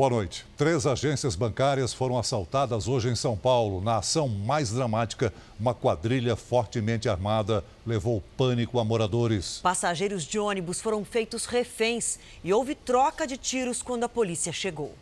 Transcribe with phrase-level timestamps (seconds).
[0.00, 0.46] Boa noite.
[0.56, 3.82] Três agências bancárias foram assaltadas hoje em São Paulo.
[3.82, 5.30] Na ação mais dramática,
[5.60, 9.60] uma quadrilha fortemente armada levou pânico a moradores.
[9.62, 14.94] Passageiros de ônibus foram feitos reféns e houve troca de tiros quando a polícia chegou.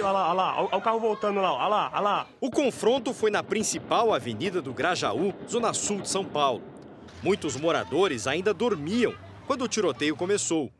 [0.00, 2.26] Olha lá, olha lá, olha o carro voltando lá, olha lá, olha lá.
[2.40, 6.77] O confronto foi na principal avenida do Grajaú, zona sul de São Paulo.
[7.22, 9.12] Muitos moradores ainda dormiam
[9.46, 10.70] quando o tiroteio começou.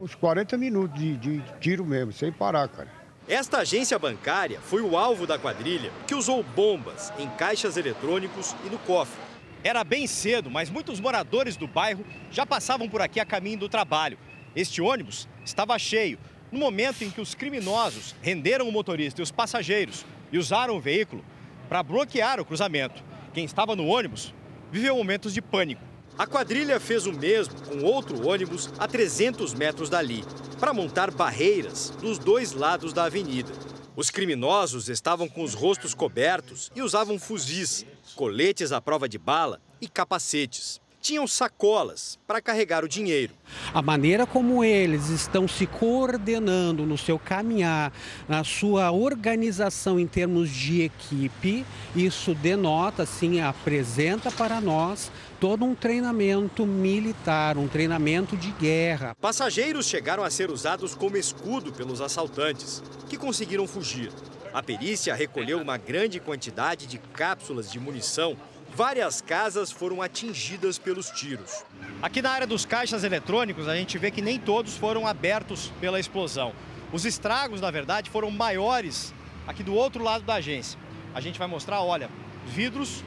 [0.00, 2.90] Uns 40 minutos de, de tiro mesmo, sem parar, cara.
[3.28, 8.70] Esta agência bancária foi o alvo da quadrilha que usou bombas em caixas eletrônicos e
[8.70, 9.20] no cofre.
[9.64, 13.68] Era bem cedo, mas muitos moradores do bairro já passavam por aqui a caminho do
[13.68, 14.16] trabalho.
[14.54, 16.18] Este ônibus estava cheio
[16.52, 20.80] no momento em que os criminosos renderam o motorista e os passageiros e usaram o
[20.80, 21.24] veículo
[21.68, 23.02] para bloquear o cruzamento.
[23.34, 24.32] Quem estava no ônibus
[24.70, 25.82] viveu momentos de pânico.
[26.18, 30.24] A quadrilha fez o mesmo com outro ônibus a 300 metros dali,
[30.58, 33.52] para montar barreiras dos dois lados da avenida.
[33.94, 39.60] Os criminosos estavam com os rostos cobertos e usavam fuzis, coletes à prova de bala
[39.80, 43.32] e capacetes tinham sacolas para carregar o dinheiro.
[43.72, 47.92] A maneira como eles estão se coordenando no seu caminhar,
[48.28, 55.76] na sua organização em termos de equipe, isso denota, assim, apresenta para nós todo um
[55.76, 59.14] treinamento militar, um treinamento de guerra.
[59.20, 64.10] Passageiros chegaram a ser usados como escudo pelos assaltantes, que conseguiram fugir.
[64.52, 68.36] A perícia recolheu uma grande quantidade de cápsulas de munição
[68.76, 71.64] várias casas foram atingidas pelos tiros.
[72.02, 75.98] Aqui na área dos caixas eletrônicos, a gente vê que nem todos foram abertos pela
[75.98, 76.52] explosão.
[76.92, 79.14] Os estragos, na verdade, foram maiores
[79.46, 80.78] aqui do outro lado da agência.
[81.14, 82.10] A gente vai mostrar, olha,
[82.44, 83.02] vidros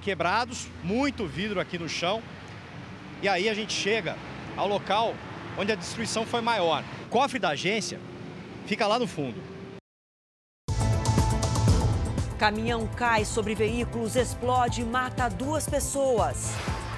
[0.00, 2.22] quebrados, muito vidro aqui no chão.
[3.20, 4.16] E aí a gente chega
[4.56, 5.14] ao local
[5.58, 6.82] onde a destruição foi maior.
[7.04, 8.00] O cofre da agência
[8.64, 9.51] fica lá no fundo.
[12.42, 16.50] Caminhão cai sobre veículos, explode e mata duas pessoas.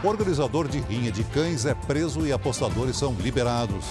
[0.03, 3.85] Organizador de rinha de cães é preso e apostadores são liberados.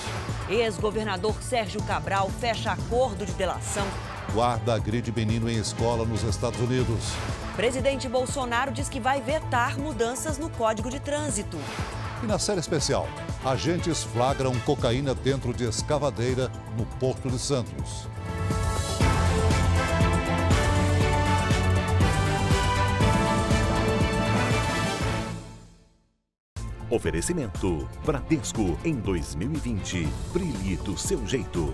[0.49, 3.85] Ex-governador Sérgio Cabral fecha acordo de delação.
[4.33, 7.11] Guarda agride menino em escola nos Estados Unidos.
[7.55, 11.59] Presidente Bolsonaro diz que vai vetar mudanças no Código de Trânsito.
[12.23, 13.07] E na série especial,
[13.45, 18.07] agentes flagram cocaína dentro de escavadeira no Porto de Santos.
[26.93, 30.07] Oferecimento: Bradesco em 2020.
[30.31, 31.73] Brilhe do seu jeito.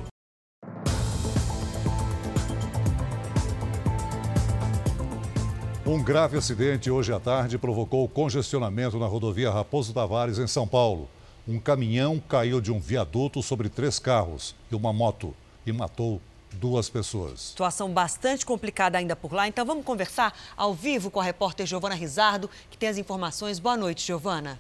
[5.86, 11.10] Um grave acidente hoje à tarde provocou congestionamento na rodovia Raposo Tavares, em São Paulo.
[11.46, 15.36] Um caminhão caiu de um viaduto sobre três carros e uma moto
[15.66, 16.22] e matou
[16.54, 17.42] duas pessoas.
[17.42, 21.96] Situação bastante complicada ainda por lá, então vamos conversar ao vivo com a repórter Giovana
[21.96, 23.60] Rizardo, que tem as informações.
[23.60, 24.58] Boa noite, Giovana.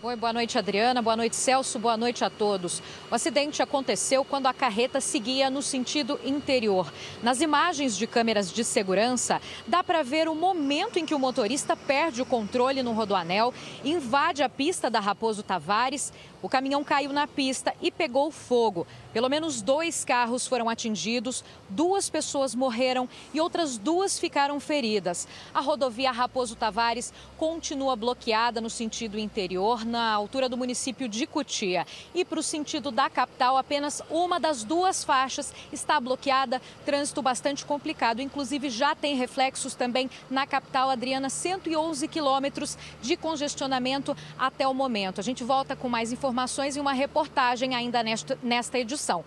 [0.00, 1.02] Oi, boa noite, Adriana.
[1.02, 1.76] Boa noite, Celso.
[1.76, 2.80] Boa noite a todos.
[3.10, 6.92] O acidente aconteceu quando a carreta seguia no sentido interior.
[7.20, 11.76] Nas imagens de câmeras de segurança, dá para ver o momento em que o motorista
[11.76, 13.52] perde o controle no rodoanel,
[13.84, 16.12] invade a pista da Raposo Tavares.
[16.40, 18.86] O caminhão caiu na pista e pegou fogo.
[19.12, 25.26] Pelo menos dois carros foram atingidos, duas pessoas morreram e outras duas ficaram feridas.
[25.52, 31.84] A rodovia Raposo Tavares continua bloqueada no sentido interior, na altura do município de Cutia.
[32.14, 36.62] E para o sentido da capital, apenas uma das duas faixas está bloqueada.
[36.84, 38.22] Trânsito bastante complicado.
[38.22, 45.18] Inclusive, já tem reflexos também na capital, Adriana, 111 quilômetros de congestionamento até o momento.
[45.18, 46.27] A gente volta com mais informações
[46.76, 49.24] e uma reportagem ainda nesta, nesta edição.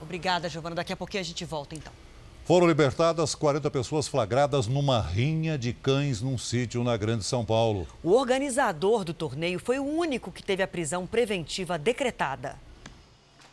[0.00, 0.74] Obrigada, Giovana.
[0.74, 1.92] Daqui a pouquinho a gente volta, então.
[2.44, 7.86] Foram libertadas 40 pessoas flagradas numa rinha de cães num sítio na Grande São Paulo.
[8.02, 12.56] O organizador do torneio foi o único que teve a prisão preventiva decretada.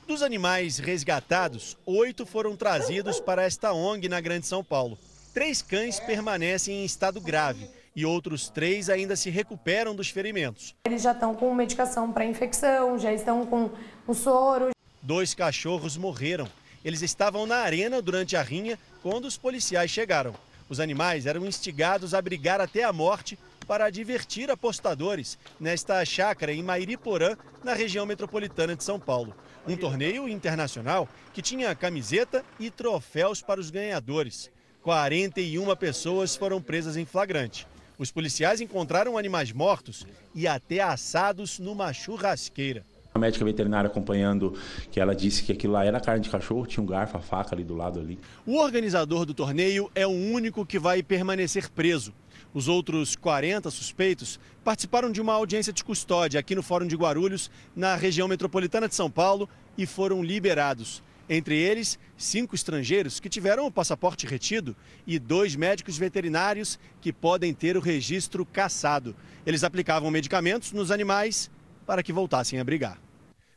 [0.05, 4.97] Dos animais resgatados, oito foram trazidos para esta ONG na Grande São Paulo.
[5.33, 10.75] Três cães permanecem em estado grave e outros três ainda se recuperam dos ferimentos.
[10.85, 13.69] Eles já estão com medicação para infecção, já estão com
[14.07, 14.69] o soro.
[15.01, 16.47] Dois cachorros morreram.
[16.83, 20.33] Eles estavam na arena durante a rinha quando os policiais chegaram.
[20.69, 26.63] Os animais eram instigados a brigar até a morte para divertir apostadores nesta chácara em
[26.63, 29.35] Mairiporã, na região metropolitana de São Paulo.
[29.67, 34.49] Um torneio internacional que tinha camiseta e troféus para os ganhadores.
[34.81, 37.67] 41 pessoas foram presas em flagrante.
[38.01, 42.83] Os policiais encontraram animais mortos e até assados numa churrasqueira.
[43.13, 44.57] A médica veterinária acompanhando,
[44.91, 47.53] que ela disse que aquilo lá era carne de cachorro, tinha um garfo, a faca
[47.53, 48.17] ali do lado ali.
[48.43, 52.11] O organizador do torneio é o único que vai permanecer preso.
[52.55, 57.51] Os outros 40 suspeitos participaram de uma audiência de custódia aqui no Fórum de Guarulhos,
[57.75, 61.03] na região metropolitana de São Paulo, e foram liberados.
[61.33, 64.75] Entre eles, cinco estrangeiros que tiveram o passaporte retido
[65.07, 69.15] e dois médicos veterinários que podem ter o registro cassado.
[69.45, 71.49] Eles aplicavam medicamentos nos animais
[71.85, 72.99] para que voltassem a brigar.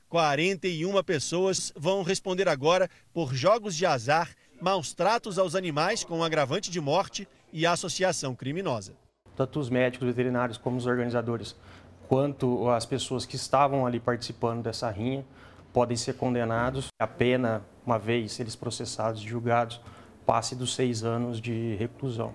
[0.08, 4.30] 41 pessoas vão responder agora por jogos de azar,
[4.60, 8.94] maus tratos aos animais com agravante de morte e associação criminosa.
[9.34, 11.56] Tanto os médicos veterinários como os organizadores,
[12.06, 15.24] quanto as pessoas que estavam ali participando dessa rinha,
[15.74, 16.86] podem ser condenados.
[16.98, 19.78] A pena, uma vez eles processados e julgados,
[20.24, 22.32] passe dos seis anos de reclusão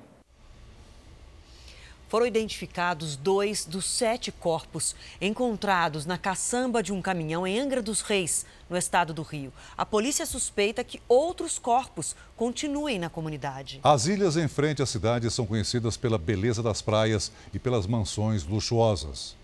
[2.09, 8.01] foram identificados dois dos sete corpos encontrados na caçamba de um caminhão em Angra dos
[8.01, 9.53] Reis, no estado do Rio.
[9.77, 13.80] A polícia suspeita que outros corpos continuem na comunidade.
[13.83, 18.44] As ilhas em frente à cidade são conhecidas pela beleza das praias e pelas mansões
[18.44, 19.38] luxuosas.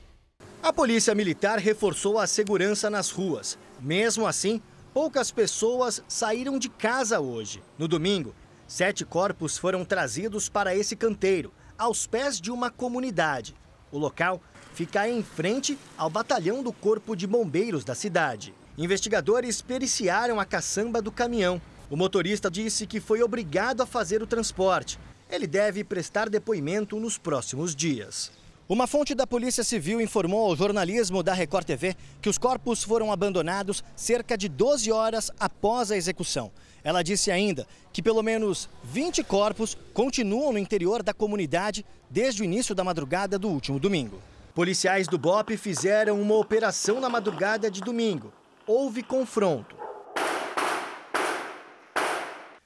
[0.63, 3.55] A polícia militar reforçou a segurança nas ruas.
[3.79, 4.61] Mesmo assim,
[4.93, 7.61] poucas pessoas saíram de casa hoje.
[7.77, 8.33] No domingo,
[8.67, 13.55] sete corpos foram trazidos para esse canteiro aos pés de uma comunidade.
[13.91, 14.41] O local
[14.73, 18.53] fica em frente ao batalhão do Corpo de Bombeiros da cidade.
[18.77, 21.61] Investigadores periciaram a caçamba do caminhão.
[21.89, 24.99] O motorista disse que foi obrigado a fazer o transporte.
[25.29, 28.31] Ele deve prestar depoimento nos próximos dias.
[28.67, 33.11] Uma fonte da Polícia Civil informou ao jornalismo da Record TV que os corpos foram
[33.11, 36.51] abandonados cerca de 12 horas após a execução.
[36.83, 42.43] Ela disse ainda que pelo menos 20 corpos continuam no interior da comunidade desde o
[42.43, 44.19] início da madrugada do último domingo.
[44.55, 48.33] Policiais do BOP fizeram uma operação na madrugada de domingo.
[48.65, 49.75] Houve confronto.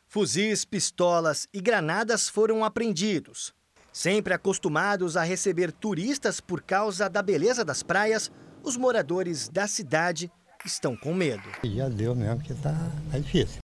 [0.07, 3.53] Fuzis, pistolas e granadas foram apreendidos.
[3.91, 8.31] Sempre acostumados a receber turistas por causa da beleza das praias,
[8.63, 10.31] os moradores da cidade
[10.65, 11.43] estão com medo.
[11.63, 12.75] Já deu mesmo que tá,
[13.11, 13.59] tá difícil.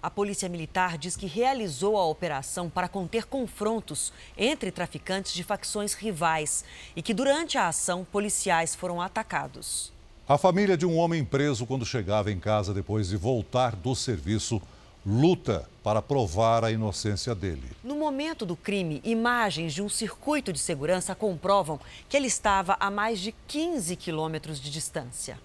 [0.00, 5.92] A Polícia Militar diz que realizou a operação para conter confrontos entre traficantes de facções
[5.92, 6.64] rivais
[6.94, 9.92] e que durante a ação policiais foram atacados.
[10.28, 14.62] A família de um homem preso quando chegava em casa depois de voltar do serviço
[15.08, 17.70] luta para provar a inocência dele.
[17.82, 22.90] No momento do crime, imagens de um circuito de segurança comprovam que ele estava a
[22.90, 25.40] mais de 15 quilômetros de distância.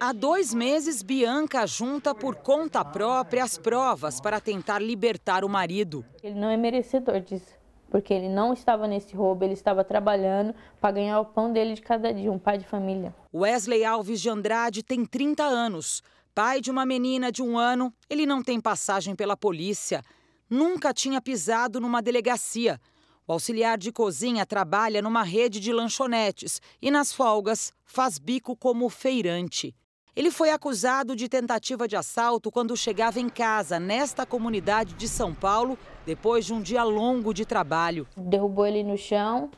[0.00, 6.04] Há dois meses, Bianca junta por conta própria as provas para tentar libertar o marido.
[6.22, 7.54] Ele não é merecedor disso,
[7.88, 11.82] porque ele não estava nesse roubo, ele estava trabalhando para ganhar o pão dele de
[11.82, 13.14] cada dia, um pai de família.
[13.32, 16.02] Wesley Alves de Andrade tem 30 anos.
[16.38, 20.04] Pai de uma menina de um ano, ele não tem passagem pela polícia.
[20.48, 22.80] Nunca tinha pisado numa delegacia.
[23.26, 28.88] O auxiliar de cozinha trabalha numa rede de lanchonetes e, nas folgas, faz bico como
[28.88, 29.74] feirante.
[30.14, 35.34] Ele foi acusado de tentativa de assalto quando chegava em casa, nesta comunidade de São
[35.34, 38.06] Paulo, depois de um dia longo de trabalho.
[38.16, 39.50] Derrubou ele no chão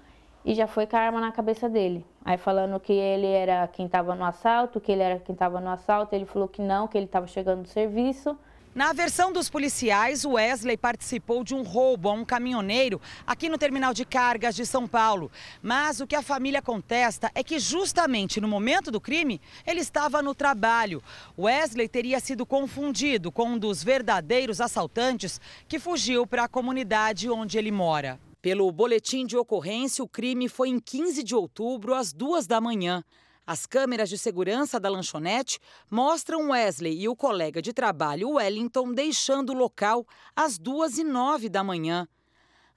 [0.46, 2.06] e já foi com a arma na cabeça dele.
[2.24, 5.70] Aí falando que ele era quem estava no assalto, que ele era quem estava no
[5.70, 8.36] assalto, ele falou que não, que ele estava chegando do serviço.
[8.72, 13.92] Na versão dos policiais, Wesley participou de um roubo a um caminhoneiro aqui no terminal
[13.92, 15.28] de cargas de São Paulo.
[15.60, 20.22] Mas o que a família contesta é que, justamente no momento do crime, ele estava
[20.22, 21.02] no trabalho.
[21.36, 27.58] Wesley teria sido confundido com um dos verdadeiros assaltantes que fugiu para a comunidade onde
[27.58, 28.20] ele mora.
[28.42, 33.04] Pelo boletim de ocorrência, o crime foi em 15 de outubro, às duas da manhã.
[33.46, 35.58] As câmeras de segurança da lanchonete
[35.90, 41.50] mostram Wesley e o colega de trabalho Wellington deixando o local às duas e nove
[41.50, 42.08] da manhã.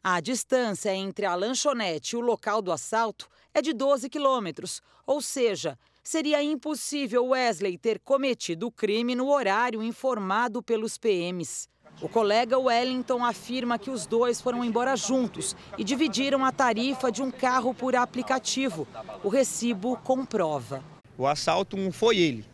[0.04, 5.22] A distância entre a lanchonete e o local do assalto é de 12 quilômetros, ou
[5.22, 11.70] seja, seria impossível Wesley ter cometido o crime no horário informado pelos PMs.
[12.04, 17.22] O colega Wellington afirma que os dois foram embora juntos e dividiram a tarifa de
[17.22, 18.86] um carro por aplicativo.
[19.24, 20.84] O recibo comprova.
[21.18, 22.46] O assalto não foi ele.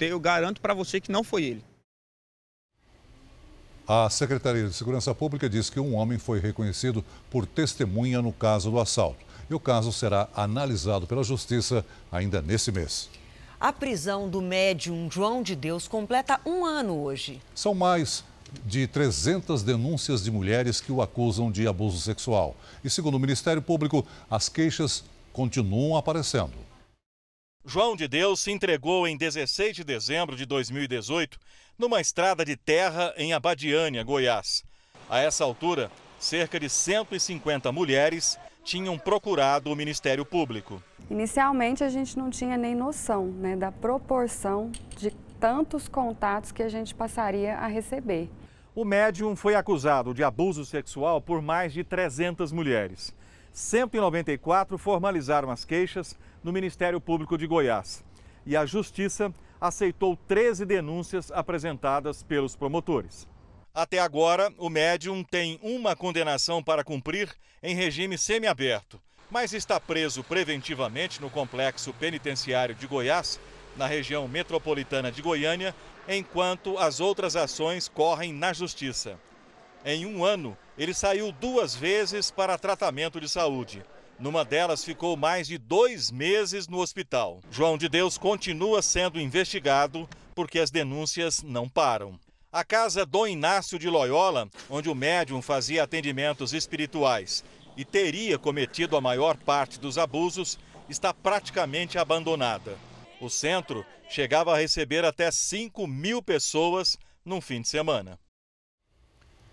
[0.00, 1.64] Eu garanto para você que não foi ele.
[3.86, 8.68] A Secretaria de Segurança Pública diz que um homem foi reconhecido por testemunha no caso
[8.68, 9.24] do assalto.
[9.48, 13.08] E o caso será analisado pela Justiça ainda nesse mês.
[13.58, 17.40] A prisão do médium João de Deus completa um ano hoje.
[17.54, 18.22] São mais
[18.66, 22.54] de 300 denúncias de mulheres que o acusam de abuso sexual.
[22.84, 26.52] E, segundo o Ministério Público, as queixas continuam aparecendo.
[27.64, 31.38] João de Deus se entregou em 16 de dezembro de 2018
[31.78, 34.64] numa estrada de terra em Abadiânia, Goiás.
[35.08, 40.82] A essa altura, cerca de 150 mulheres tinham procurado o Ministério Público.
[41.08, 46.68] Inicialmente, a gente não tinha nem noção né, da proporção de tantos contatos que a
[46.68, 48.28] gente passaria a receber.
[48.74, 53.14] O médium foi acusado de abuso sexual por mais de 300 mulheres.
[53.52, 58.04] 194 formalizaram as queixas no Ministério Público de Goiás.
[58.44, 63.28] E a Justiça aceitou 13 denúncias apresentadas pelos promotores.
[63.76, 67.28] Até agora, o médium tem uma condenação para cumprir
[67.62, 68.98] em regime semiaberto,
[69.30, 73.38] mas está preso preventivamente no complexo penitenciário de Goiás,
[73.76, 75.74] na região metropolitana de Goiânia,
[76.08, 79.20] enquanto as outras ações correm na justiça.
[79.84, 83.84] Em um ano, ele saiu duas vezes para tratamento de saúde.
[84.18, 87.40] Numa delas, ficou mais de dois meses no hospital.
[87.50, 92.18] João de Deus continua sendo investigado porque as denúncias não param.
[92.56, 97.44] A casa Dom Inácio de Loyola, onde o médium fazia atendimentos espirituais
[97.76, 100.58] e teria cometido a maior parte dos abusos,
[100.88, 102.78] está praticamente abandonada.
[103.20, 108.18] O centro chegava a receber até 5 mil pessoas num fim de semana.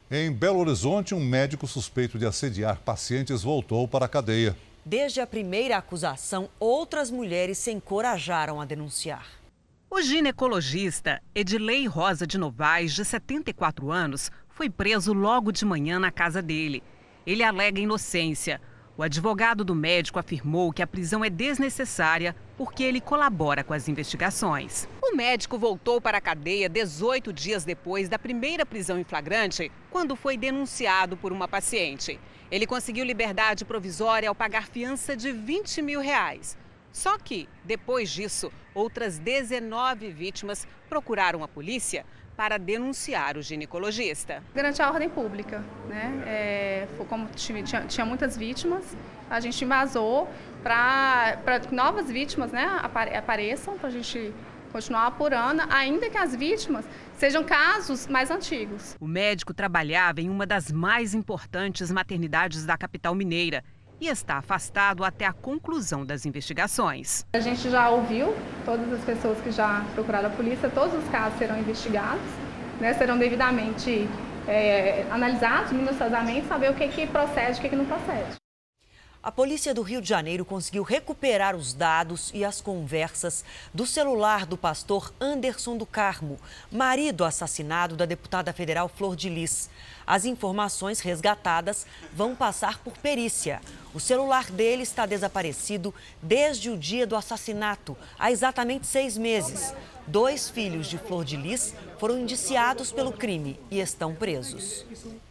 [0.10, 4.56] Em Belo Horizonte, um médico suspeito de assediar pacientes voltou para a cadeia.
[4.86, 9.43] Desde a primeira acusação, outras mulheres se encorajaram a denunciar.
[9.96, 16.10] O ginecologista Edilei Rosa de Novaes, de 74 anos, foi preso logo de manhã na
[16.10, 16.82] casa dele.
[17.28, 18.60] Ele alega inocência.
[18.98, 23.88] O advogado do médico afirmou que a prisão é desnecessária porque ele colabora com as
[23.88, 24.90] investigações.
[25.00, 30.16] O médico voltou para a cadeia 18 dias depois da primeira prisão em flagrante, quando
[30.16, 32.20] foi denunciado por uma paciente.
[32.50, 36.58] Ele conseguiu liberdade provisória ao pagar fiança de 20 mil reais.
[36.94, 42.06] Só que, depois disso, outras 19 vítimas procuraram a polícia
[42.38, 44.44] para denunciar o ginecologista.
[44.54, 46.24] Garante a ordem pública, né?
[46.26, 48.96] É, como tinha, tinha, muitas vítimas,
[49.30, 50.30] a gente vazou
[50.62, 54.32] para que novas vítimas né, apareçam, para a gente
[54.72, 56.86] continuar apurando, ainda que as vítimas
[57.18, 58.96] sejam casos mais antigos.
[59.00, 63.64] O médico trabalhava em uma das mais importantes maternidades da capital mineira
[64.04, 67.26] e está afastado até a conclusão das investigações.
[67.34, 71.38] A gente já ouviu todas as pessoas que já procuraram a polícia, todos os casos
[71.40, 72.26] serão investigados,
[72.82, 74.10] né, serão devidamente
[74.46, 78.44] é, analisados minuciosamente, saber o que, que procede e o que, que não procede.
[79.24, 84.46] A polícia do Rio de Janeiro conseguiu recuperar os dados e as conversas do celular
[84.46, 86.38] do pastor Anderson do Carmo,
[86.70, 89.70] marido assassinado da deputada federal Flor de Lis.
[90.06, 93.62] As informações resgatadas vão passar por perícia.
[93.94, 99.74] O celular dele está desaparecido desde o dia do assassinato, há exatamente seis meses.
[100.08, 104.86] Dois filhos de Flor de Lis foram indiciados pelo crime e estão presos.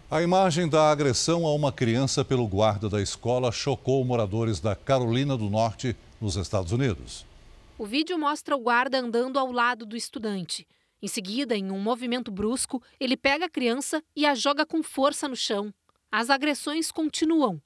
[0.09, 5.37] A imagem da agressão a uma criança pelo guarda da escola chocou moradores da Carolina
[5.37, 7.26] do Norte, nos Estados Unidos.
[7.76, 10.69] O vídeo mostra o guarda andando ao lado do estudante.
[11.02, 15.26] Em seguida, em um movimento brusco, ele pega a criança e a joga com força
[15.26, 15.75] no chão.
[16.12, 17.61] As agressões continuam.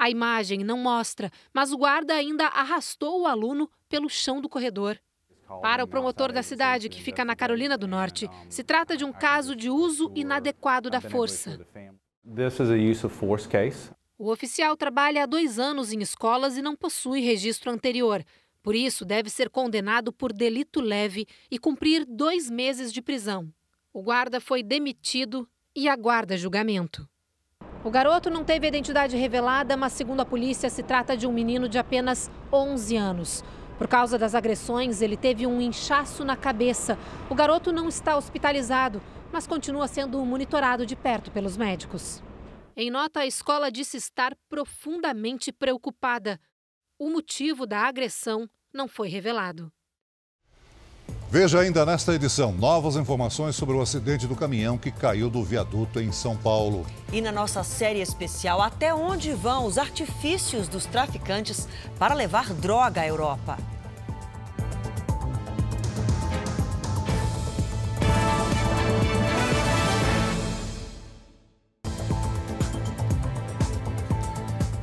[0.00, 4.98] A imagem não mostra, mas o guarda ainda arrastou o aluno pelo chão do corredor.
[5.60, 9.12] Para o promotor da cidade, que fica na Carolina do Norte, se trata de um
[9.12, 11.60] caso de uso inadequado da força.
[14.16, 18.24] O oficial trabalha há dois anos em escolas e não possui registro anterior.
[18.62, 23.52] Por isso, deve ser condenado por delito leve e cumprir dois meses de prisão.
[23.92, 27.06] O guarda foi demitido e aguarda julgamento.
[27.82, 31.66] O garoto não teve identidade revelada, mas, segundo a polícia, se trata de um menino
[31.66, 33.44] de apenas 11 anos.
[33.78, 36.98] Por causa das agressões, ele teve um inchaço na cabeça.
[37.30, 39.00] O garoto não está hospitalizado,
[39.32, 42.22] mas continua sendo monitorado de perto pelos médicos.
[42.76, 46.38] Em nota, a escola disse estar profundamente preocupada.
[46.98, 49.72] O motivo da agressão não foi revelado.
[51.32, 56.00] Veja ainda nesta edição novas informações sobre o acidente do caminhão que caiu do viaduto
[56.00, 56.84] em São Paulo.
[57.12, 61.68] E na nossa série especial, até onde vão os artifícios dos traficantes
[62.00, 63.56] para levar droga à Europa?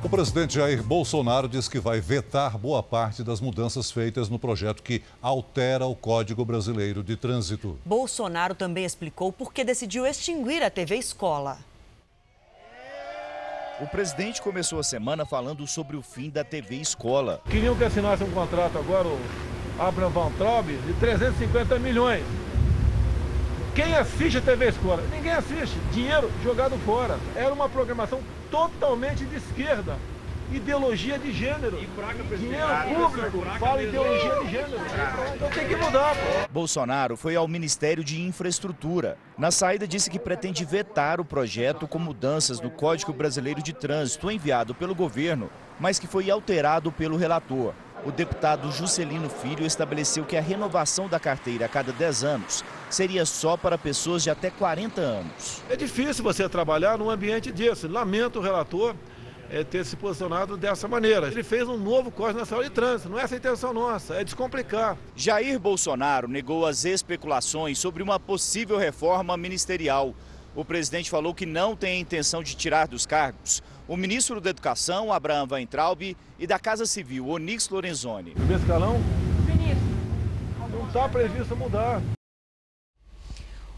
[0.08, 4.82] O presidente Jair Bolsonaro diz que vai vetar boa parte das mudanças feitas no projeto
[4.82, 7.78] que altera o Código Brasileiro de Trânsito.
[7.84, 11.58] Bolsonaro também explicou por que decidiu extinguir a TV Escola.
[13.82, 17.42] O presidente começou a semana falando sobre o fim da TV Escola.
[17.50, 19.20] Queriam que assinasse um contrato agora, o
[19.78, 22.24] Abraham Van Traub, de 350 milhões.
[23.78, 25.04] Quem assiste a TV Escola?
[25.12, 25.78] Ninguém assiste.
[25.94, 27.20] Dinheiro jogado fora.
[27.36, 30.00] Era uma programação totalmente de esquerda.
[30.52, 31.78] Ideologia de gênero.
[32.40, 34.80] Dinheiro público fala ideologia de gênero.
[35.36, 36.50] Então tem que mudar, pô.
[36.52, 39.16] Bolsonaro foi ao Ministério de Infraestrutura.
[39.38, 44.32] Na saída disse que pretende vetar o projeto com mudanças no Código Brasileiro de Trânsito
[44.32, 47.76] enviado pelo governo, mas que foi alterado pelo relator.
[48.08, 53.26] O deputado Juscelino Filho estabeleceu que a renovação da carteira a cada 10 anos seria
[53.26, 55.62] só para pessoas de até 40 anos.
[55.70, 57.86] É difícil você trabalhar num ambiente desse.
[57.86, 58.96] Lamento o relator
[59.50, 61.28] é, ter se posicionado dessa maneira.
[61.28, 63.10] Ele fez um novo Código Nacional de Trânsito.
[63.10, 64.98] Não é essa a intenção nossa, é descomplicar.
[65.14, 70.16] Jair Bolsonaro negou as especulações sobre uma possível reforma ministerial.
[70.56, 74.50] O presidente falou que não tem a intenção de tirar dos cargos o ministro da
[74.50, 78.32] Educação, Abraham Weintraub, e da Casa Civil, Onix Lorenzoni.
[78.32, 79.00] Primeiro escalão?
[79.48, 79.88] Ministro.
[80.70, 82.02] Não está previsto mudar.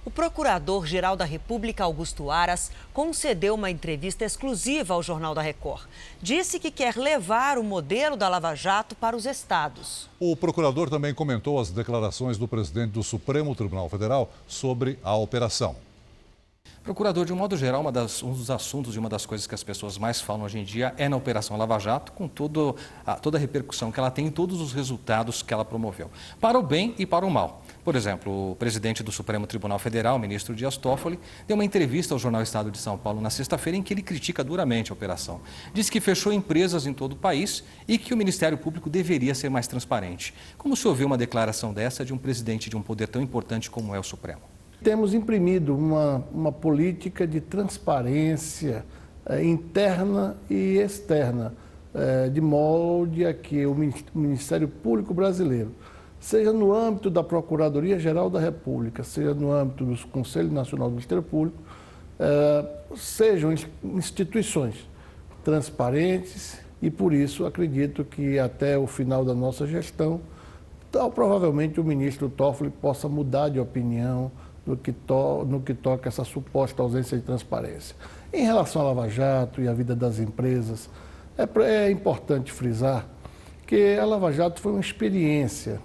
[0.06, 5.84] O Procurador-Geral da República, Augusto Aras, concedeu uma entrevista exclusiva ao Jornal da Record.
[6.20, 10.10] Disse que quer levar o modelo da Lava Jato para os estados.
[10.20, 15.76] O procurador também comentou as declarações do presidente do Supremo Tribunal Federal sobre a operação.
[16.84, 19.64] Procurador, de um modo geral, das, um dos assuntos e uma das coisas que as
[19.64, 23.38] pessoas mais falam hoje em dia é na Operação Lava Jato, com todo, a, toda
[23.38, 26.10] a repercussão que ela tem em todos os resultados que ela promoveu,
[26.40, 27.64] para o bem e para o mal.
[27.84, 32.20] Por exemplo, o presidente do Supremo Tribunal Federal, ministro Dias Toffoli, deu uma entrevista ao
[32.20, 35.42] jornal Estado de São Paulo na sexta-feira em que ele critica duramente a operação.
[35.74, 39.50] Diz que fechou empresas em todo o país e que o Ministério Público deveria ser
[39.50, 40.34] mais transparente.
[40.58, 43.94] Como se ouviu uma declaração dessa de um presidente de um poder tão importante como
[43.94, 44.49] é o Supremo?
[44.84, 48.86] Temos imprimido uma, uma política de transparência
[49.26, 51.54] eh, interna e externa,
[51.94, 53.76] eh, de molde a que o
[54.16, 55.72] Ministério Público Brasileiro,
[56.18, 61.24] seja no âmbito da Procuradoria-Geral da República, seja no âmbito do Conselho Nacional do Ministério
[61.24, 61.58] Público,
[62.18, 62.66] eh,
[62.96, 64.88] sejam instituições
[65.44, 70.22] transparentes e, por isso, acredito que até o final da nossa gestão,
[70.90, 74.32] tal, provavelmente o ministro Toffoli possa mudar de opinião,
[74.70, 77.96] no que, to, no que toca essa suposta ausência de transparência.
[78.32, 80.88] Em relação à Lava Jato e à vida das empresas,
[81.36, 83.08] é, é importante frisar
[83.66, 85.82] que a Lava Jato foi uma experiência,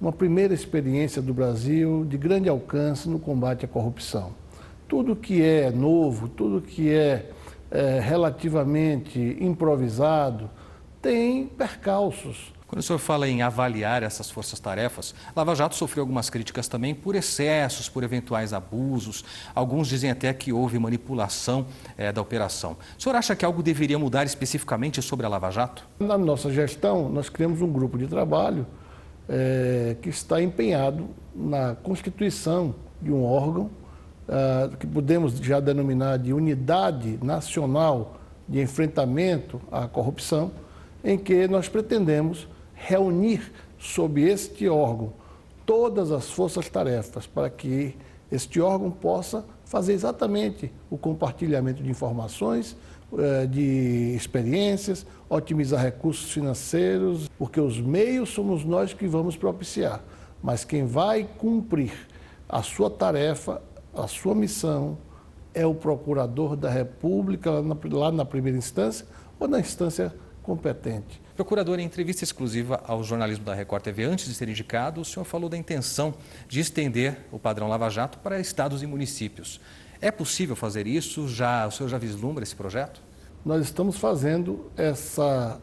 [0.00, 4.30] uma primeira experiência do Brasil de grande alcance no combate à corrupção.
[4.86, 7.30] Tudo que é novo, tudo que é,
[7.70, 10.48] é relativamente improvisado,
[11.02, 12.52] tem percalços.
[12.68, 17.14] Quando o senhor fala em avaliar essas forças-tarefas, Lava Jato sofreu algumas críticas também por
[17.14, 19.24] excessos, por eventuais abusos.
[19.54, 21.64] Alguns dizem até que houve manipulação
[21.96, 22.76] é, da operação.
[22.98, 25.82] O senhor acha que algo deveria mudar especificamente sobre a Lava Jato?
[25.98, 28.66] Na nossa gestão, nós criamos um grupo de trabalho
[29.26, 33.70] é, que está empenhado na constituição de um órgão
[34.28, 40.52] é, que podemos já denominar de Unidade Nacional de Enfrentamento à Corrupção,
[41.02, 42.46] em que nós pretendemos
[42.78, 45.12] reunir sob este órgão
[45.66, 47.94] todas as forças-tarefas para que
[48.32, 52.74] este órgão possa fazer exatamente o compartilhamento de informações,
[53.18, 60.02] eh, de experiências, otimizar recursos financeiros, porque os meios somos nós que vamos propiciar,
[60.42, 61.92] mas quem vai cumprir
[62.48, 63.60] a sua tarefa,
[63.94, 64.96] a sua missão,
[65.52, 67.50] é o procurador da República,
[67.90, 69.06] lá na, primeira instância,
[69.38, 71.20] ou na instância competente.
[71.38, 75.24] Procurador, em entrevista exclusiva ao jornalismo da Record TV, antes de ser indicado, o senhor
[75.24, 76.12] falou da intenção
[76.48, 79.60] de estender o padrão Lava Jato para estados e municípios.
[80.00, 81.28] É possível fazer isso?
[81.28, 83.00] Já, o senhor já vislumbra esse projeto?
[83.44, 85.60] Nós estamos fazendo essa,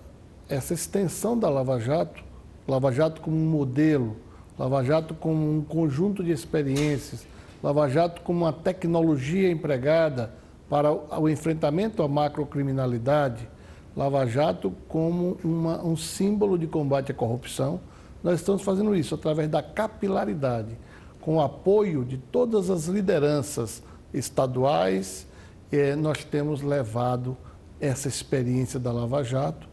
[0.48, 2.24] essa extensão da Lava Jato,
[2.66, 4.16] Lava Jato como um modelo,
[4.58, 7.28] Lava Jato como um conjunto de experiências,
[7.62, 10.32] Lava Jato como uma tecnologia empregada
[10.70, 13.50] para o enfrentamento à macrocriminalidade,
[13.96, 17.80] Lava Jato como uma, um símbolo de combate à corrupção.
[18.24, 20.78] Nós estamos fazendo isso através da capilaridade,
[21.22, 23.82] com o apoio de todas as lideranças
[24.14, 25.28] estaduais.
[25.72, 27.38] Eh, nós temos levado
[27.80, 29.68] essa experiência da Lava Jato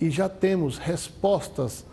[0.00, 1.84] e já temos respostas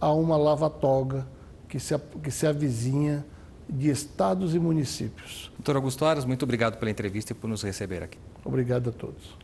[0.00, 1.26] a uma lava-toga
[1.68, 3.24] que se, que se avizinha
[3.68, 5.50] de estados e municípios.
[5.56, 8.18] Doutor Augusto Aras, muito obrigado pela entrevista e por nos receber aqui.
[8.44, 9.43] Obrigado a todos.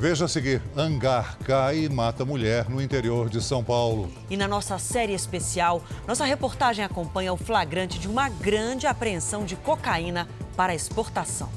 [0.00, 4.10] Veja a seguir: hangar cai e mata mulher no interior de São Paulo.
[4.30, 9.56] E na nossa série especial, nossa reportagem acompanha o flagrante de uma grande apreensão de
[9.56, 11.50] cocaína para exportação.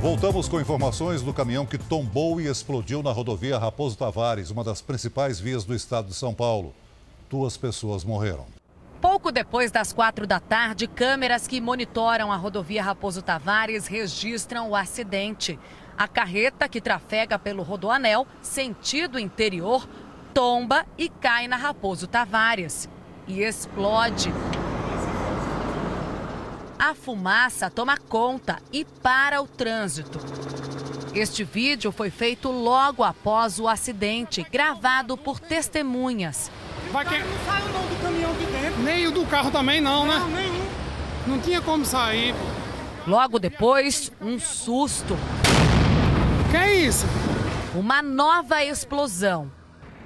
[0.00, 4.80] Voltamos com informações do caminhão que tombou e explodiu na rodovia Raposo Tavares, uma das
[4.80, 6.72] principais vias do estado de São Paulo.
[7.34, 8.46] Duas pessoas morreram.
[9.00, 14.76] Pouco depois das quatro da tarde, câmeras que monitoram a rodovia Raposo Tavares registram o
[14.76, 15.58] acidente.
[15.98, 19.84] A carreta que trafega pelo Rodoanel, sentido interior,
[20.32, 22.88] tomba e cai na Raposo Tavares.
[23.26, 24.32] E explode.
[26.78, 30.20] A fumaça toma conta e para o trânsito.
[31.12, 36.48] Este vídeo foi feito logo após o acidente, gravado por testemunhas.
[36.92, 37.18] Vai que...
[37.18, 38.82] Não saiu não do caminhão de dentro.
[38.82, 40.18] Nem o do carro também não, né?
[40.18, 40.68] Não, nenhum.
[41.26, 42.34] Não tinha como sair.
[43.06, 45.16] Logo depois, um susto.
[46.50, 47.06] Que é isso?
[47.74, 49.50] Uma nova explosão.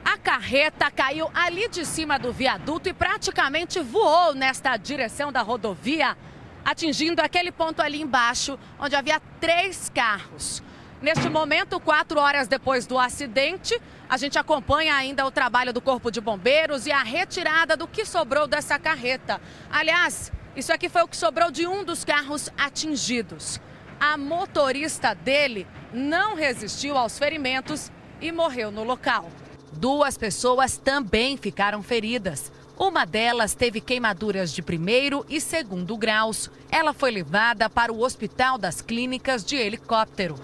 [0.04, 6.16] A carreta caiu ali de cima do viaduto e praticamente voou nesta direção da rodovia
[6.64, 10.62] atingindo aquele ponto ali embaixo, onde havia três carros.
[11.00, 16.10] Neste momento, quatro horas depois do acidente, a gente acompanha ainda o trabalho do Corpo
[16.10, 19.40] de Bombeiros e a retirada do que sobrou dessa carreta.
[19.70, 23.60] Aliás, isso aqui foi o que sobrou de um dos carros atingidos.
[24.00, 29.30] A motorista dele não resistiu aos ferimentos e morreu no local.
[29.72, 32.50] Duas pessoas também ficaram feridas.
[32.76, 36.50] Uma delas teve queimaduras de primeiro e segundo graus.
[36.68, 40.34] Ela foi levada para o Hospital das Clínicas de helicóptero.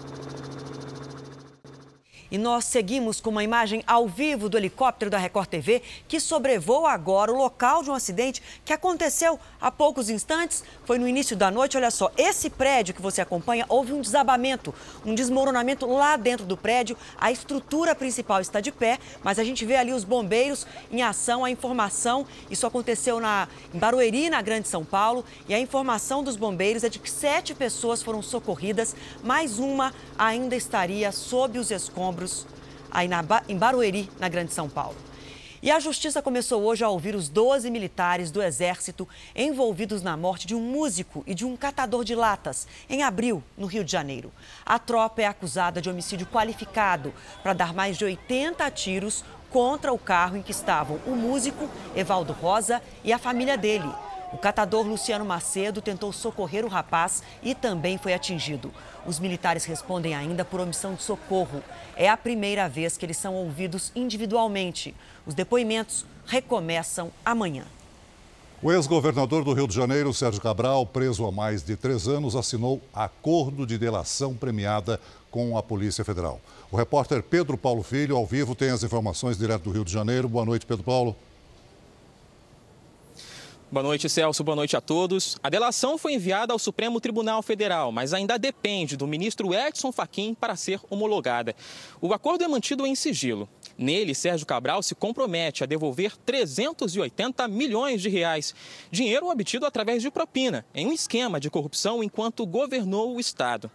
[2.31, 6.91] E nós seguimos com uma imagem ao vivo do helicóptero da Record TV que sobrevoa
[6.91, 10.63] agora o local de um acidente que aconteceu há poucos instantes.
[10.85, 11.77] Foi no início da noite.
[11.77, 14.73] Olha só, esse prédio que você acompanha, houve um desabamento,
[15.05, 16.97] um desmoronamento lá dentro do prédio.
[17.17, 21.45] A estrutura principal está de pé, mas a gente vê ali os bombeiros em ação.
[21.45, 26.35] A informação, isso aconteceu na, em Barueri, na Grande São Paulo, e a informação dos
[26.35, 32.14] bombeiros é de que sete pessoas foram socorridas, mais uma ainda estaria sob os escombros
[32.15, 32.47] escombros
[32.89, 34.95] aí na, em Barueri, na Grande São Paulo.
[35.61, 40.45] E a justiça começou hoje a ouvir os 12 militares do Exército envolvidos na morte
[40.45, 44.31] de um músico e de um catador de latas em abril, no Rio de Janeiro.
[44.65, 49.97] A tropa é acusada de homicídio qualificado para dar mais de 80 tiros contra o
[49.97, 53.89] carro em que estavam o músico Evaldo Rosa e a família dele.
[54.35, 58.69] O catador Luciano Macedo tentou socorrer o rapaz e também foi atingido.
[59.05, 61.63] Os militares respondem ainda por omissão de socorro.
[61.95, 64.93] É a primeira vez que eles são ouvidos individualmente.
[65.25, 67.63] Os depoimentos recomeçam amanhã.
[68.61, 72.81] O ex-governador do Rio de Janeiro, Sérgio Cabral, preso há mais de três anos, assinou
[72.93, 74.99] acordo de delação premiada
[75.31, 76.41] com a Polícia Federal.
[76.69, 80.27] O repórter Pedro Paulo Filho, ao vivo, tem as informações direto do Rio de Janeiro.
[80.27, 81.15] Boa noite, Pedro Paulo.
[83.71, 84.43] Boa noite, Celso.
[84.43, 85.37] Boa noite a todos.
[85.41, 90.35] A delação foi enviada ao Supremo Tribunal Federal, mas ainda depende do ministro Edson Fachin
[90.35, 91.55] para ser homologada.
[91.99, 93.49] O acordo é mantido em sigilo.
[93.75, 98.53] Nele, Sérgio Cabral se compromete a devolver 380 milhões de reais,
[98.91, 103.69] dinheiro obtido através de propina, em um esquema de corrupção enquanto governou o Estado.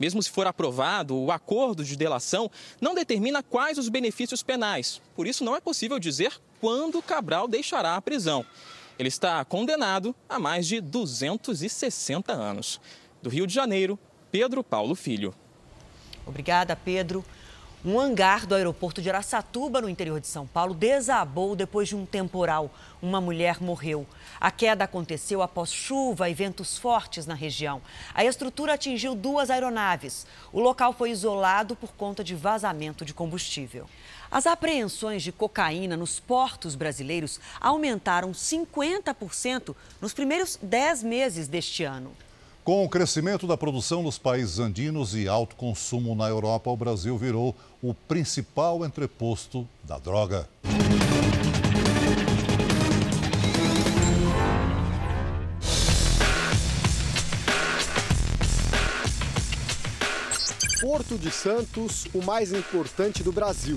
[0.00, 5.02] Mesmo se for aprovado, o acordo de delação não determina quais os benefícios penais.
[5.14, 8.44] Por isso, não é possível dizer quando Cabral deixará a prisão.
[8.98, 12.80] Ele está condenado a mais de 260 anos.
[13.22, 13.98] Do Rio de Janeiro,
[14.30, 15.34] Pedro Paulo Filho.
[16.26, 17.24] Obrigada, Pedro.
[17.86, 22.06] Um hangar do aeroporto de Araçatuba, no interior de São Paulo, desabou depois de um
[22.06, 22.70] temporal.
[23.02, 24.06] Uma mulher morreu.
[24.40, 27.82] A queda aconteceu após chuva e ventos fortes na região.
[28.14, 30.26] A estrutura atingiu duas aeronaves.
[30.50, 33.86] O local foi isolado por conta de vazamento de combustível.
[34.30, 42.12] As apreensões de cocaína nos portos brasileiros aumentaram 50% nos primeiros 10 meses deste ano.
[42.64, 47.18] Com o crescimento da produção nos países andinos e alto consumo na Europa, o Brasil
[47.18, 50.48] virou o principal entreposto da droga.
[60.80, 63.76] Porto de Santos, o mais importante do Brasil.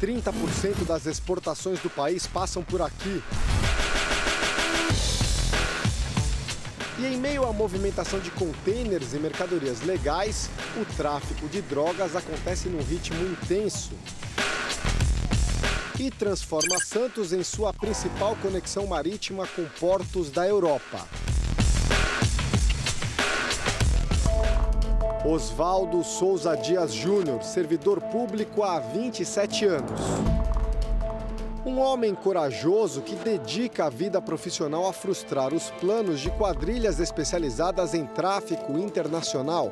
[0.00, 3.22] 30% das exportações do país passam por aqui.
[7.02, 10.48] E em meio à movimentação de contêineres e mercadorias legais,
[10.80, 13.90] o tráfico de drogas acontece num ritmo intenso.
[15.98, 21.08] E transforma Santos em sua principal conexão marítima com portos da Europa.
[25.24, 30.31] Oswaldo Souza Dias Júnior, servidor público há 27 anos.
[31.64, 37.94] Um homem corajoso que dedica a vida profissional a frustrar os planos de quadrilhas especializadas
[37.94, 39.70] em tráfico internacional.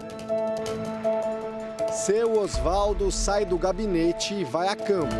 [1.93, 5.17] Seu Oswaldo sai do gabinete e vai a campo.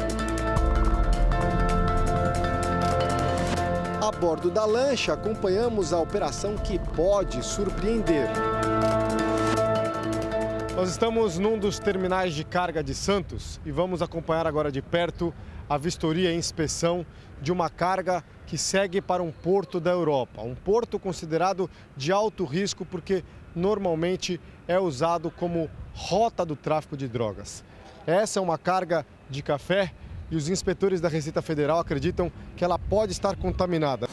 [4.01, 8.29] A bordo da lancha, acompanhamos a operação que pode surpreender.
[10.77, 15.35] Nós estamos num dos terminais de carga de Santos e vamos acompanhar agora de perto
[15.71, 17.07] a vistoria e inspeção
[17.41, 20.43] de uma carga que segue para um porto da Europa.
[20.43, 23.23] Um porto considerado de alto risco porque
[23.55, 27.63] normalmente é usado como rota do tráfico de drogas.
[28.05, 29.93] Essa é uma carga de café
[30.29, 34.09] e os inspetores da Receita Federal acreditam que ela pode estar contaminada.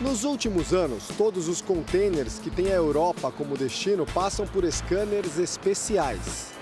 [0.00, 5.38] Nos últimos anos, todos os contêineres que têm a Europa como destino passam por scanners
[5.38, 6.52] especiais.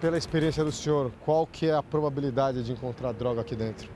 [0.00, 3.86] Pela experiência do senhor, qual que é a probabilidade de encontrar droga aqui dentro?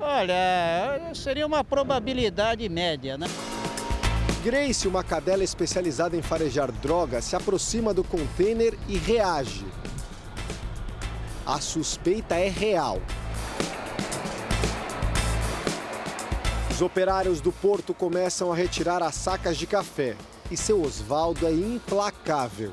[0.00, 3.26] Olha, seria uma probabilidade média, né?
[4.44, 9.66] Grace, uma cadela especializada em farejar drogas, se aproxima do container e reage.
[11.44, 13.02] A suspeita é real.
[16.70, 20.14] Os operários do porto começam a retirar as sacas de café
[20.48, 22.72] e seu Oswaldo é implacável.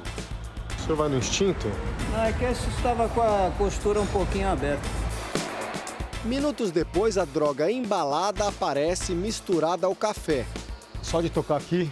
[0.86, 1.68] O senhor vai no instinto?
[2.12, 4.88] Não, é que esse estava com a costura um pouquinho aberta.
[6.24, 10.46] Minutos depois, a droga embalada aparece misturada ao café.
[11.02, 11.92] Só de tocar aqui,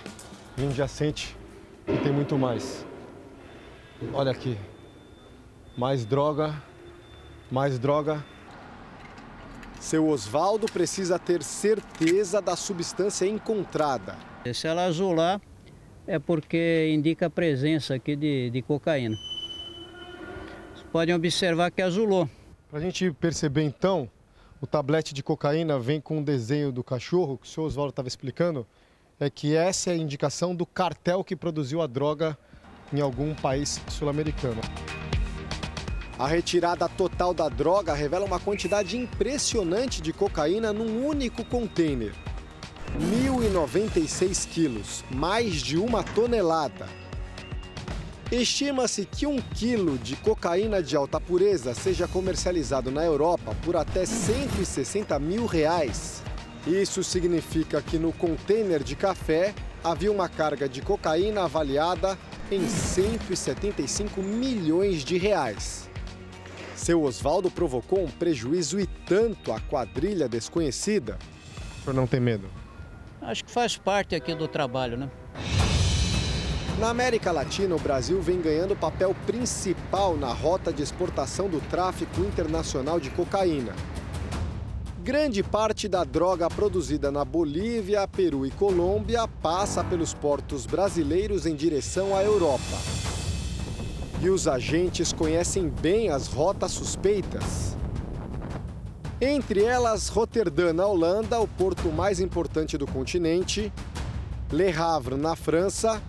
[0.56, 1.36] a gente já sente
[1.88, 2.86] que tem muito mais.
[4.14, 4.56] Olha aqui.
[5.76, 6.54] Mais droga,
[7.50, 8.24] mais droga.
[9.80, 14.16] Seu Oswaldo precisa ter certeza da substância encontrada.
[14.54, 15.42] Se ela azular,
[16.08, 19.16] é porque indica a presença aqui de, de cocaína.
[20.74, 22.30] Vocês podem observar que azulou.
[22.70, 24.10] Para a gente perceber então,
[24.62, 28.08] o tablete de cocaína vem com um desenho do cachorro, que o senhor Oswaldo estava
[28.08, 28.66] explicando,
[29.20, 32.38] é que essa é a indicação do cartel que produziu a droga
[32.92, 34.62] em algum país sul-americano.
[36.18, 42.14] A retirada total da droga revela uma quantidade impressionante de cocaína num único container.
[43.00, 46.88] 1.096 quilos, mais de uma tonelada.
[48.32, 54.06] Estima-se que um quilo de cocaína de alta pureza seja comercializado na Europa por até
[54.06, 56.24] 160 mil reais.
[56.66, 59.54] Isso significa que no container de café
[59.84, 62.18] havia uma carga de cocaína avaliada
[62.52, 65.90] em 175 milhões de reais.
[66.76, 71.18] Seu Oswaldo provocou um prejuízo e tanto à quadrilha desconhecida.
[71.84, 72.63] Senhor não tem medo?
[73.26, 75.10] Acho que faz parte aqui do trabalho, né?
[76.80, 82.22] Na América Latina, o Brasil vem ganhando papel principal na rota de exportação do tráfico
[82.22, 83.74] internacional de cocaína.
[85.02, 91.56] Grande parte da droga produzida na Bolívia, Peru e Colômbia passa pelos portos brasileiros em
[91.56, 92.78] direção à Europa.
[94.22, 97.78] E os agentes conhecem bem as rotas suspeitas.
[99.26, 103.72] Entre elas, Roterdã, na Holanda, o porto mais importante do continente,
[104.52, 106.02] Le Havre, na França,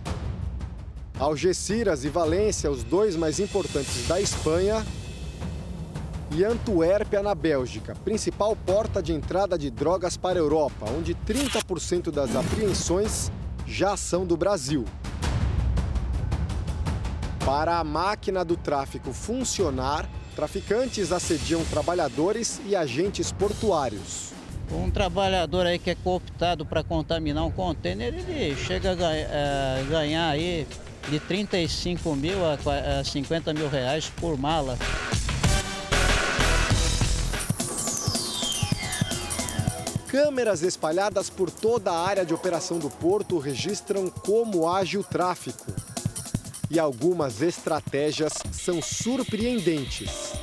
[1.17, 4.85] Algeciras e Valência, os dois mais importantes da Espanha,
[6.31, 12.11] e Antuérpia, na Bélgica, principal porta de entrada de drogas para a Europa, onde 30%
[12.11, 13.31] das apreensões
[13.65, 14.83] já são do Brasil.
[17.45, 24.33] Para a máquina do tráfico funcionar, traficantes assediam trabalhadores e agentes portuários.
[24.71, 29.83] Um trabalhador aí que é cooptado para contaminar um contêiner, ele chega a ganhar, a
[29.83, 30.67] ganhar aí
[31.09, 34.77] de 35 mil a 50 mil reais por mala.
[40.07, 45.65] Câmeras espalhadas por toda a área de operação do porto registram como age o tráfico.
[46.75, 50.33] E algumas estratégias são surpreendentes.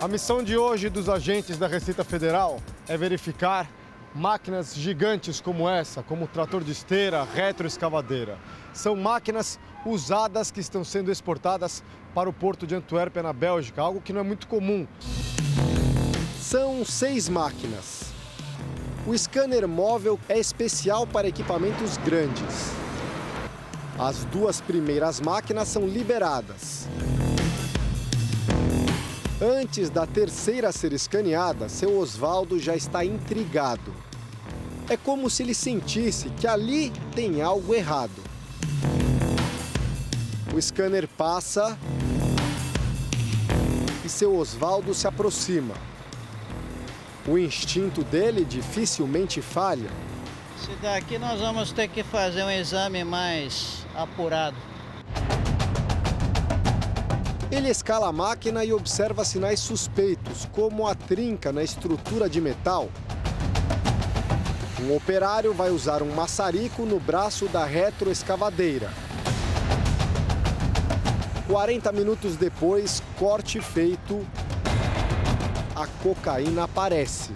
[0.00, 3.70] A missão de hoje dos agentes da Receita Federal é verificar
[4.12, 8.36] máquinas gigantes como essa, como trator de esteira, retroescavadeira.
[8.74, 11.80] São máquinas usadas que estão sendo exportadas
[12.12, 14.84] para o porto de Antuérpia, na Bélgica, algo que não é muito comum.
[16.40, 18.06] São seis máquinas.
[19.06, 22.85] O scanner móvel é especial para equipamentos grandes.
[23.98, 26.86] As duas primeiras máquinas são liberadas.
[29.40, 33.94] Antes da terceira ser escaneada, seu Oswaldo já está intrigado.
[34.90, 38.22] É como se ele sentisse que ali tem algo errado.
[40.54, 41.78] O scanner passa
[44.04, 45.74] e seu Oswaldo se aproxima.
[47.26, 49.90] O instinto dele dificilmente falha.
[50.58, 54.56] Se daqui nós vamos ter que fazer um exame mais apurado.
[57.50, 62.88] Ele escala a máquina e observa sinais suspeitos, como a trinca na estrutura de metal.
[64.82, 68.90] Um operário vai usar um maçarico no braço da retroescavadeira.
[71.48, 74.26] 40 minutos depois, corte feito,
[75.74, 77.30] a cocaína aparece.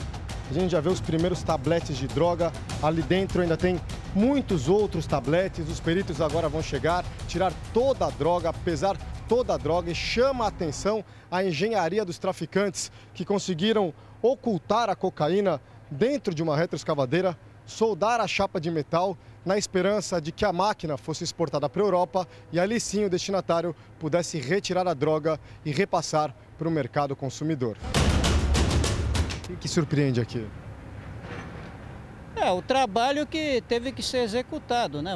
[0.50, 2.52] A gente já vê os primeiros tabletes de droga.
[2.82, 3.80] Ali dentro ainda tem
[4.14, 5.68] muitos outros tabletes.
[5.68, 8.96] Os peritos agora vão chegar, tirar toda a droga, pesar
[9.28, 14.96] toda a droga e chama a atenção a engenharia dos traficantes que conseguiram ocultar a
[14.96, 20.52] cocaína dentro de uma retroescavadeira, soldar a chapa de metal na esperança de que a
[20.52, 25.38] máquina fosse exportada para a Europa e ali sim o destinatário pudesse retirar a droga
[25.64, 27.76] e repassar para o mercado consumidor.
[29.48, 30.46] O que surpreende aqui?
[32.42, 35.14] É, o trabalho que teve que ser executado, né?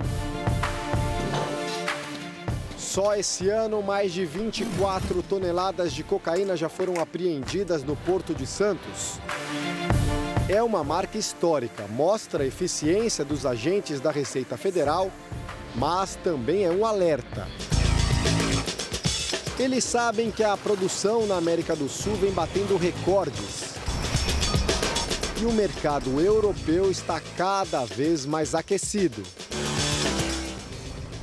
[2.77, 8.47] Só esse ano, mais de 24 toneladas de cocaína já foram apreendidas no Porto de
[8.47, 9.19] Santos.
[10.49, 15.11] É uma marca histórica, mostra a eficiência dos agentes da Receita Federal,
[15.75, 17.49] mas também é um alerta.
[19.59, 23.74] Eles sabem que a produção na América do Sul vem batendo recordes.
[25.41, 29.23] E o mercado europeu está cada vez mais aquecido.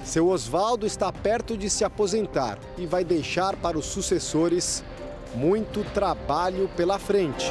[0.03, 4.83] Seu Oswaldo está perto de se aposentar e vai deixar para os sucessores
[5.33, 7.45] muito trabalho pela frente.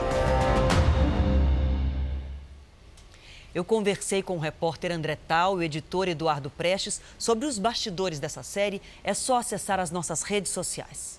[3.54, 8.20] Eu conversei com o repórter André Tal e o editor Eduardo Prestes sobre os bastidores
[8.20, 8.82] dessa série.
[9.02, 11.18] É só acessar as nossas redes sociais.